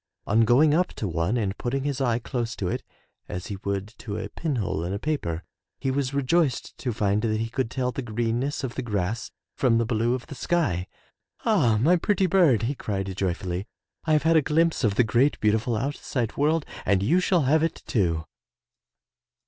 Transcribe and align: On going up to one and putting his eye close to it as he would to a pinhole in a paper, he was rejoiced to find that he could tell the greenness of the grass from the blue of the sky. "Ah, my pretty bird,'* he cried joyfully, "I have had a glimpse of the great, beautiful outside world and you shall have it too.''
On 0.25 0.45
going 0.45 0.73
up 0.73 0.87
to 0.93 1.07
one 1.07 1.37
and 1.37 1.55
putting 1.59 1.83
his 1.83 2.01
eye 2.01 2.17
close 2.17 2.55
to 2.55 2.67
it 2.67 2.81
as 3.29 3.45
he 3.53 3.57
would 3.57 3.87
to 3.99 4.17
a 4.17 4.29
pinhole 4.29 4.83
in 4.83 4.93
a 4.93 4.97
paper, 4.97 5.43
he 5.79 5.91
was 5.91 6.11
rejoiced 6.11 6.75
to 6.79 6.91
find 6.91 7.21
that 7.21 7.39
he 7.39 7.49
could 7.49 7.69
tell 7.69 7.91
the 7.91 8.01
greenness 8.01 8.63
of 8.63 8.73
the 8.73 8.81
grass 8.81 9.29
from 9.55 9.77
the 9.77 9.85
blue 9.85 10.15
of 10.15 10.25
the 10.25 10.33
sky. 10.33 10.87
"Ah, 11.45 11.77
my 11.79 11.97
pretty 11.97 12.25
bird,'* 12.25 12.63
he 12.63 12.73
cried 12.73 13.15
joyfully, 13.15 13.67
"I 14.03 14.13
have 14.13 14.23
had 14.23 14.37
a 14.37 14.41
glimpse 14.41 14.83
of 14.83 14.95
the 14.95 15.03
great, 15.03 15.39
beautiful 15.39 15.75
outside 15.77 16.35
world 16.35 16.65
and 16.83 17.03
you 17.03 17.19
shall 17.19 17.43
have 17.43 17.61
it 17.61 17.83
too.'' 17.85 18.25